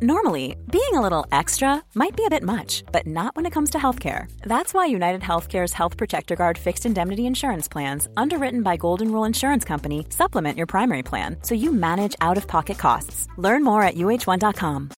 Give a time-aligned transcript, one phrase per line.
[0.00, 3.70] Normally, being a little extra might be a bit much, but not when it comes
[3.70, 4.30] to healthcare.
[4.42, 9.24] That's why United Healthcare's Health Protector Guard fixed indemnity insurance plans, underwritten by Golden Rule
[9.24, 13.26] Insurance Company, supplement your primary plan so you manage out of pocket costs.
[13.38, 14.90] Learn more at uh1.com.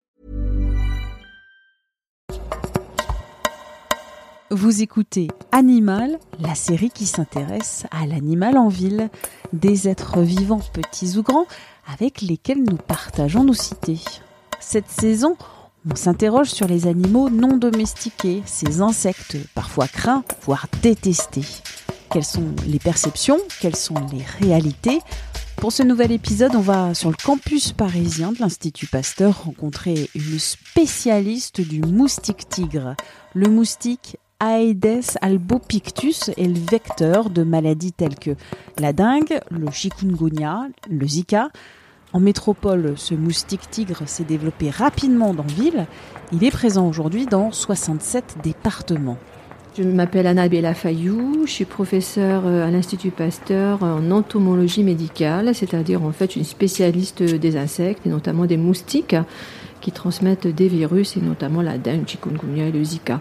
[4.51, 9.09] Vous écoutez Animal, la série qui s'intéresse à l'animal en ville,
[9.55, 11.47] des êtres vivants petits ou grands
[11.91, 14.03] avec lesquels nous partageons nos cités.
[14.61, 15.37] Cette saison,
[15.91, 21.47] on s'interroge sur les animaux non domestiqués, ces insectes parfois craints, voire détestés.
[22.13, 23.39] Quelles sont les perceptions?
[23.61, 25.01] Quelles sont les réalités?
[25.57, 30.39] Pour ce nouvel épisode, on va sur le campus parisien de l'Institut Pasteur rencontrer une
[30.39, 32.95] spécialiste du moustique tigre.
[33.35, 38.37] Le moustique Aedes albopictus est le vecteur de maladies telles que
[38.79, 41.51] la dengue, le chikungunya, le zika,
[42.13, 45.87] en métropole, ce moustique tigre s'est développé rapidement dans ville.
[46.33, 49.19] Il est présent aujourd'hui dans 67 départements.
[49.79, 56.03] Je m'appelle Annabella Fayou, je suis professeure euh, à l'Institut Pasteur en entomologie médicale, c'est-à-dire
[56.03, 59.15] en fait une spécialiste des insectes et notamment des moustiques
[59.81, 63.21] qui transmettent des virus et notamment la dengue, chikungunya et le zika.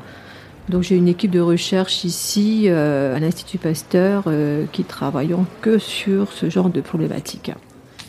[0.69, 5.77] Donc j'ai une équipe de recherche ici euh, à l'Institut Pasteur euh, qui travaillons que
[5.77, 7.51] sur ce genre de problématiques.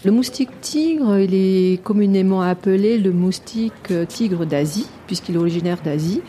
[0.02, 5.82] Le moustique tigre, il est communément appelé le moustique euh, tigre d'Asie, puisqu'il est originaire
[5.84, 6.22] d'Asie.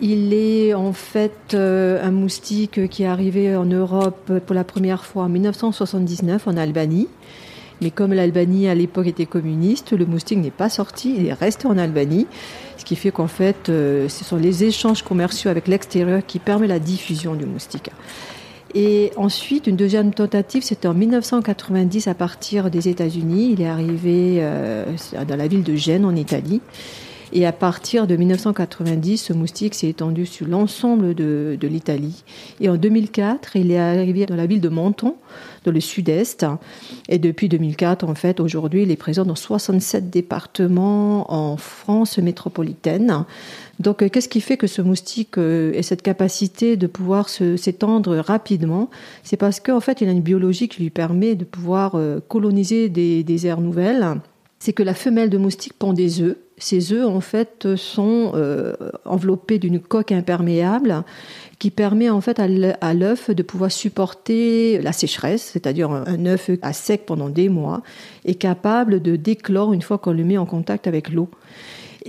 [0.00, 5.04] Il est en fait euh, un moustique qui est arrivé en Europe pour la première
[5.04, 7.08] fois en 1979 en Albanie.
[7.82, 11.68] Mais comme l'Albanie à l'époque était communiste, le moustique n'est pas sorti, il est resté
[11.68, 12.26] en Albanie.
[12.78, 16.70] Ce qui fait qu'en fait, euh, ce sont les échanges commerciaux avec l'extérieur qui permettent
[16.70, 17.90] la diffusion du moustique.
[18.74, 23.50] Et ensuite, une deuxième tentative, c'était en 1990 à partir des États-Unis.
[23.52, 24.84] Il est arrivé euh,
[25.26, 26.60] dans la ville de Gênes, en Italie.
[27.32, 32.24] Et à partir de 1990, ce moustique s'est étendu sur l'ensemble de, l'Italie.
[32.60, 35.16] Et en 2004, il est arrivé dans la ville de Menton,
[35.64, 36.46] dans le sud-est.
[37.08, 43.24] Et depuis 2004, en fait, aujourd'hui, il est présent dans 67 départements en France métropolitaine.
[43.78, 48.16] Donc, euh, qu'est-ce qui fait que ce moustique euh, ait cette capacité de pouvoir s'étendre
[48.16, 48.90] rapidement?
[49.22, 52.88] C'est parce qu'en fait, il a une biologie qui lui permet de pouvoir euh, coloniser
[52.88, 54.18] des, des aires nouvelles.
[54.58, 56.36] C'est que la femelle de moustique pond des œufs.
[56.56, 58.32] Ces œufs, en fait, sont
[59.04, 61.04] enveloppés d'une coque imperméable
[61.60, 66.72] qui permet en fait à l'œuf de pouvoir supporter la sécheresse, c'est-à-dire un œuf à
[66.72, 67.82] sec pendant des mois,
[68.24, 71.28] est capable de déclore une fois qu'on le met en contact avec l'eau.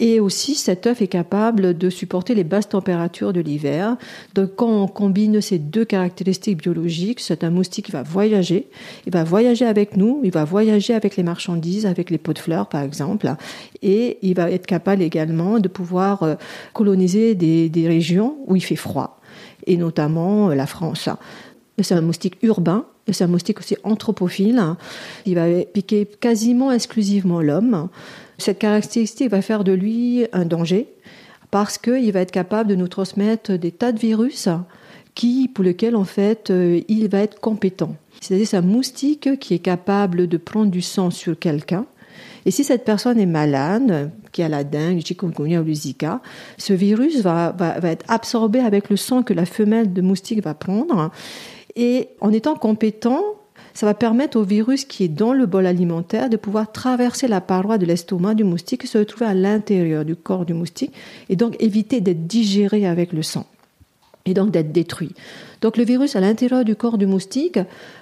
[0.01, 3.97] Et aussi, cet œuf est capable de supporter les basses températures de l'hiver.
[4.33, 8.69] Donc, quand on combine ces deux caractéristiques biologiques, c'est un moustique qui va voyager.
[9.05, 12.39] Il va voyager avec nous, il va voyager avec les marchandises, avec les pots de
[12.39, 13.29] fleurs, par exemple.
[13.81, 16.35] Et il va être capable également de pouvoir euh,
[16.73, 19.19] coloniser des, des régions où il fait froid,
[19.67, 21.09] et notamment euh, la France.
[21.81, 24.63] C'est un moustique urbain, c'est un moustique aussi anthropophile.
[25.25, 27.89] Il va piquer quasiment exclusivement l'homme.
[28.39, 30.88] Cette caractéristique va faire de lui un danger
[31.51, 34.47] parce qu'il va être capable de nous transmettre des tas de virus
[35.13, 37.95] qui, pour lesquels en fait euh, il va être compétent.
[38.22, 41.85] C'est-à-dire c'est un moustique qui est capable de prendre du sang sur quelqu'un.
[42.45, 46.21] Et si cette personne est malade, qui a la dengue, le chikungunya ou le zika,
[46.57, 50.44] ce virus va, va, va être absorbé avec le sang que la femelle de moustique
[50.44, 51.11] va prendre.
[51.75, 53.21] Et en étant compétent,
[53.79, 57.40] ça va permettre au virus qui est dans le bol alimentaire de pouvoir traverser la
[57.40, 60.91] paroi de l'estomac du moustique et se retrouver à l'intérieur du corps du moustique
[61.29, 63.47] et donc éviter d'être digéré avec le sang
[64.25, 65.13] et donc d'être détruit.
[65.62, 67.57] Donc le virus à l'intérieur du corps du moustique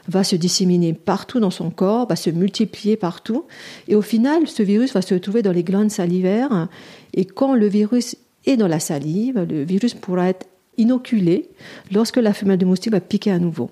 [0.07, 3.45] va se disséminer partout dans son corps, va se multiplier partout
[3.87, 6.69] et au final ce virus va se retrouver dans les glandes salivaires
[7.13, 8.15] et quand le virus
[8.47, 11.49] est dans la salive, le virus pourra être inoculé
[11.91, 13.69] lorsque la femelle du moustique va piquer à nouveau.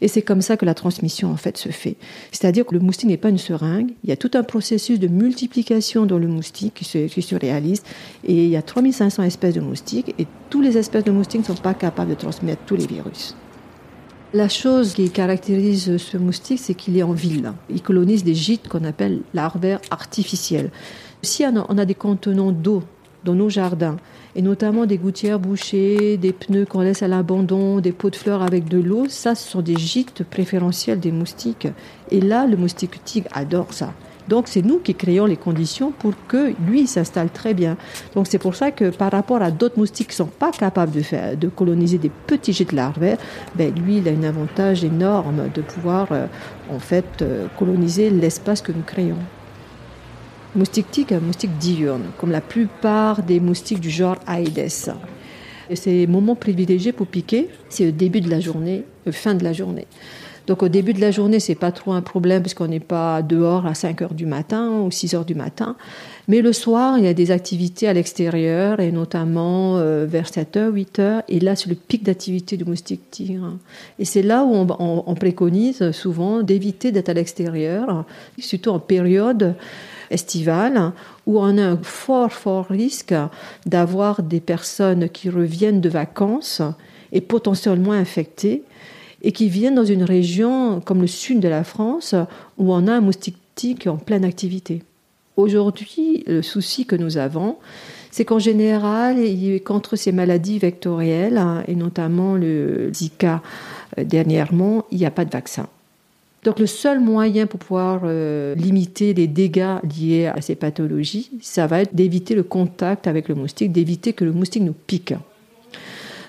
[0.00, 1.96] Et c'est comme ça que la transmission en fait se fait.
[2.30, 3.92] C'est-à-dire que le moustique n'est pas une seringue.
[4.04, 7.34] Il y a tout un processus de multiplication dans le moustique qui se, qui se
[7.34, 7.82] réalise.
[8.24, 11.54] Et il y a 3500 espèces de moustiques et toutes les espèces de moustiques ne
[11.54, 13.36] sont pas capables de transmettre tous les virus.
[14.34, 17.52] La chose qui caractérise ce moustique, c'est qu'il est en ville.
[17.70, 20.72] Il colonise des gîtes qu'on appelle larvaires artificiels.
[21.22, 22.82] Si on a des contenants d'eau
[23.24, 23.96] dans nos jardins,
[24.36, 28.42] et notamment des gouttières bouchées, des pneus qu'on laisse à l'abandon, des pots de fleurs
[28.42, 31.68] avec de l'eau, ça ce sont des gîtes préférentiels des moustiques.
[32.10, 33.92] Et là, le moustique tigre adore ça.
[34.28, 37.76] Donc c'est nous qui créons les conditions pour que lui s'installe très bien.
[38.14, 41.48] Donc c'est pour ça que par rapport à d'autres moustiques qui sont pas capables de
[41.48, 43.18] coloniser des petits gîtes larvaires,
[43.54, 46.26] ben lui il a un avantage énorme de pouvoir euh,
[46.70, 49.18] en fait euh, coloniser l'espace que nous créons.
[50.56, 54.94] Moustique tique, un moustique diurne, comme la plupart des moustiques du genre Aedes.
[55.68, 59.42] Et ces moments privilégiés pour piquer, c'est le début de la journée, le fin de
[59.42, 59.86] la journée.
[60.46, 63.22] Donc au début de la journée, c'est pas trop un problème parce qu'on n'est pas
[63.22, 65.74] dehors à 5 heures du matin ou 6 heures du matin.
[66.28, 70.56] Mais le soir, il y a des activités à l'extérieur et notamment euh, vers 7
[70.58, 71.22] heures, 8 heures.
[71.28, 73.54] Et là, c'est le pic d'activité du moustique tigre.
[73.98, 78.04] Et c'est là où on, préconise souvent d'éviter d'être à l'extérieur,
[78.38, 79.54] surtout en période
[80.10, 80.92] estivale,
[81.26, 83.14] où on a un fort, fort risque
[83.66, 86.62] d'avoir des personnes qui reviennent de vacances
[87.12, 88.62] et potentiellement infectées
[89.22, 92.14] et qui viennent dans une région comme le sud de la France
[92.58, 94.82] où on a un moustique tique en pleine activité.
[95.36, 97.56] Aujourd'hui, le souci que nous avons,
[98.10, 99.16] c'est qu'en général,
[99.64, 103.42] contre ces maladies vectorielles, hein, et notamment le Zika
[103.98, 105.66] euh, dernièrement, il n'y a pas de vaccin.
[106.44, 111.66] Donc le seul moyen pour pouvoir euh, limiter les dégâts liés à ces pathologies, ça
[111.66, 115.14] va être d'éviter le contact avec le moustique, d'éviter que le moustique nous pique.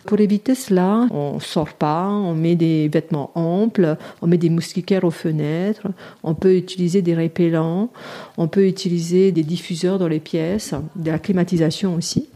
[0.05, 5.03] Pour éviter cela, on sort pas, on met des vêtements amples, on met des moustiquaires
[5.03, 5.87] aux fenêtres,
[6.23, 7.89] on peut utiliser des répellants,
[8.37, 12.29] on peut utiliser des diffuseurs dans les pièces, de la climatisation aussi.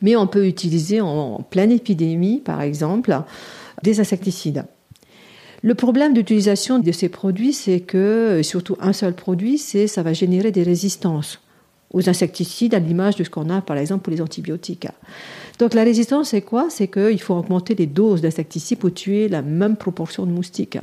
[0.00, 3.14] Mais on peut utiliser en pleine épidémie, par exemple,
[3.82, 4.64] des insecticides.
[5.64, 10.12] Le problème d'utilisation de ces produits, c'est que, surtout un seul produit, c'est ça va
[10.12, 11.40] générer des résistances
[11.94, 14.88] aux insecticides, à l'image de ce qu'on a par exemple pour les antibiotiques.
[15.58, 16.66] Donc la résistance, c'est quoi?
[16.68, 20.76] C'est qu'il faut augmenter les doses d'insecticides pour tuer la même proportion de moustiques.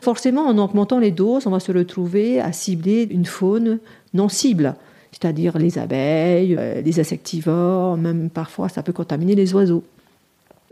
[0.00, 3.78] Forcément, en augmentant les doses, on va se retrouver à cibler une faune
[4.14, 4.74] non cible,
[5.12, 9.84] c'est-à-dire les abeilles, euh, les insectivores, même parfois ça peut contaminer les oiseaux.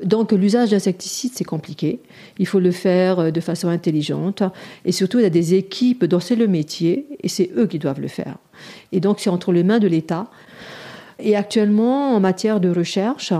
[0.02, 2.00] Donc l'usage d'insecticides, c'est compliqué.
[2.38, 4.42] Il faut le faire euh, de façon intelligente.
[4.84, 7.78] Et surtout, il y a des équipes dont c'est le métier, et c'est eux qui
[7.78, 8.36] doivent le faire.
[8.92, 10.28] Et donc c'est entre les mains de l'État.
[11.18, 13.32] Et actuellement, en matière de recherche,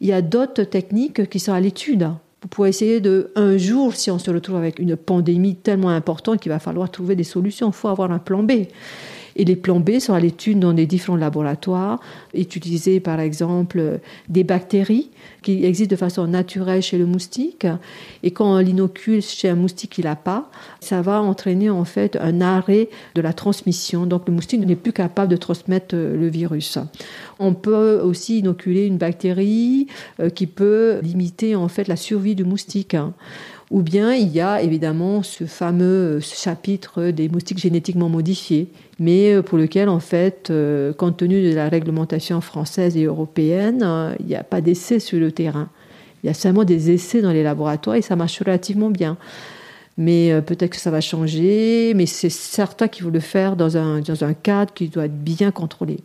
[0.00, 2.08] il y a d'autres techniques qui sont à l'étude
[2.50, 6.52] pour essayer de, un jour, si on se retrouve avec une pandémie tellement importante qu'il
[6.52, 8.52] va falloir trouver des solutions, il faut avoir un plan B.
[9.38, 12.00] Et les plans B sont à l'étude dans des différents laboratoires,
[12.34, 15.10] utiliser par exemple des bactéries
[15.42, 17.66] qui existent de façon naturelle chez le moustique.
[18.24, 20.50] Et quand on l'inocule chez un moustique qui l'a pas,
[20.80, 24.06] ça va entraîner en fait un arrêt de la transmission.
[24.06, 26.78] Donc le moustique n'est plus capable de transmettre le virus.
[27.38, 29.86] On peut aussi inoculer une bactérie
[30.20, 32.96] euh, qui peut limiter en fait la survie du moustique.
[33.70, 38.68] Ou bien il y a évidemment ce fameux chapitre des moustiques génétiquement modifiés,
[38.98, 43.82] mais euh, pour lequel en fait, euh, compte tenu de la réglementation française et européenne,
[43.82, 45.68] euh, il n'y a pas d'essais sur le terrain.
[46.24, 49.18] Il y a seulement des essais dans les laboratoires et ça marche relativement bien.
[49.98, 54.00] Mais peut-être que ça va changer, mais c'est certain qu'il faut le faire dans un,
[54.00, 55.98] dans un cadre qui doit être bien contrôlé.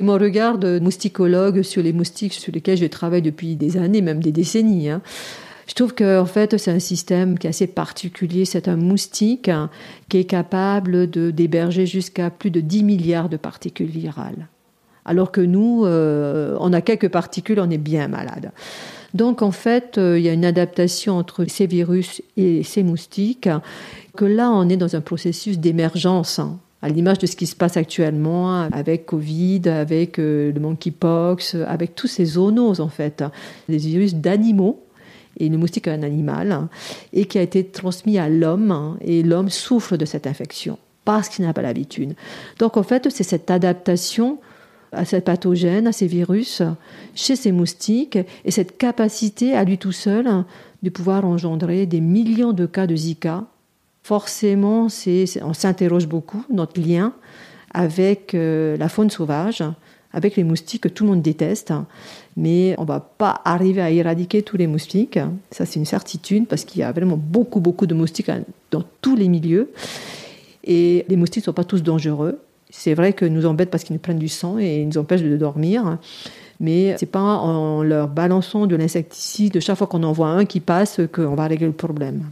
[0.00, 4.22] Mon regard de mousticologue sur les moustiques sur lesquels je travaille depuis des années, même
[4.22, 5.00] des décennies, hein,
[5.66, 8.44] je trouve que en fait c'est un système qui est assez particulier.
[8.44, 9.68] C'est un moustique hein,
[10.08, 14.48] qui est capable de d'héberger jusqu'à plus de 10 milliards de particules virales.
[15.04, 18.50] Alors que nous, euh, on a quelques particules, on est bien malade.
[19.14, 23.48] Donc en fait, euh, il y a une adaptation entre ces virus et ces moustiques,
[24.16, 26.38] que là on est dans un processus d'émergence.
[26.38, 31.56] Hein, à l'image de ce qui se passe actuellement avec Covid, avec euh, le monkeypox,
[31.66, 33.24] avec tous ces zoonoses en fait,
[33.68, 34.85] des virus d'animaux
[35.38, 36.68] et le moustique est un animal,
[37.12, 41.46] et qui a été transmis à l'homme, et l'homme souffre de cette infection parce qu'il
[41.46, 42.14] n'a pas l'habitude.
[42.58, 44.38] Donc en fait, c'est cette adaptation
[44.92, 46.62] à cette pathogène, à ces virus,
[47.14, 50.44] chez ces moustiques, et cette capacité à lui tout seul
[50.82, 53.44] de pouvoir engendrer des millions de cas de Zika.
[54.02, 54.88] Forcément,
[55.42, 57.14] on s'interroge beaucoup, notre lien
[57.72, 59.62] avec euh, la faune sauvage,
[60.16, 61.72] avec les moustiques que tout le monde déteste.
[62.36, 65.18] Mais on va pas arriver à éradiquer tous les moustiques.
[65.50, 68.30] Ça, c'est une certitude parce qu'il y a vraiment beaucoup, beaucoup de moustiques
[68.70, 69.70] dans tous les milieux.
[70.64, 72.40] Et les moustiques ne sont pas tous dangereux.
[72.70, 75.22] C'est vrai que nous embêtent parce qu'ils nous prennent du sang et ils nous empêchent
[75.22, 75.98] de dormir.
[76.60, 80.60] Mais c'est pas en leur balançant de l'insecticide chaque fois qu'on en voit un qui
[80.60, 82.24] passe qu'on va régler le problème.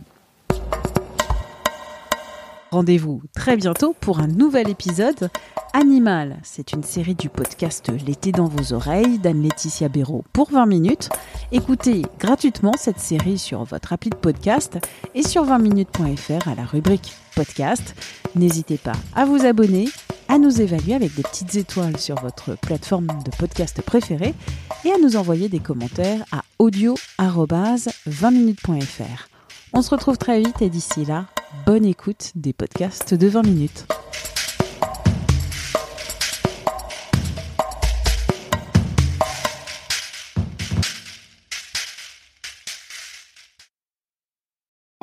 [2.71, 5.29] Rendez-vous très bientôt pour un nouvel épisode.
[5.77, 11.09] Animal, c'est une série du podcast L'été dans vos oreilles d'Anne-Laetitia Béraud pour 20 minutes.
[11.51, 14.79] Écoutez gratuitement cette série sur votre appli podcast
[15.17, 17.97] et sur 20minutes.fr à la rubrique podcast.
[18.37, 19.89] N'hésitez pas à vous abonner,
[20.29, 24.37] à nous évaluer avec des petites étoiles sur votre plateforme de podcast préférée
[24.85, 29.29] et à nous envoyer des commentaires à audio-20minutes.fr.
[29.73, 31.25] On se retrouve très vite et d'ici là,
[31.67, 33.89] bonne écoute des podcasts de 20 minutes.